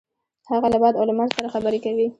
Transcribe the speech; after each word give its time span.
هغه 0.49 0.67
له 0.73 0.77
باد 0.81 0.93
او 0.99 1.03
لمر 1.09 1.29
سره 1.37 1.51
خبرې 1.53 1.79
کوي. 1.85 2.07